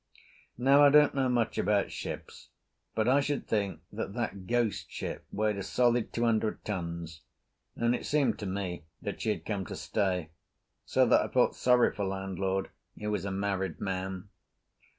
Now 0.57 0.83
I 0.83 0.89
don't 0.89 1.13
know 1.13 1.29
much 1.29 1.59
about 1.59 1.91
ships, 1.91 2.49
but 2.95 3.07
I 3.07 3.19
should 3.19 3.45
think 3.45 3.81
that 3.93 4.15
that 4.15 4.47
ghost 4.47 4.89
ship 4.89 5.27
weighed 5.31 5.57
a 5.57 5.61
solid 5.61 6.11
two 6.11 6.23
hundred 6.23 6.65
tons, 6.65 7.21
and 7.75 7.93
it 7.93 8.07
seemed 8.07 8.39
to 8.39 8.47
me 8.47 8.85
that 9.03 9.21
she 9.21 9.29
had 9.29 9.45
come 9.45 9.63
to 9.67 9.75
stay, 9.75 10.31
so 10.85 11.05
that 11.05 11.21
I 11.21 11.27
felt 11.27 11.53
sorry 11.53 11.93
for 11.93 12.03
landlord, 12.05 12.71
who 12.97 13.11
was 13.11 13.25
a 13.25 13.31
married 13.31 13.79
man. 13.79 14.29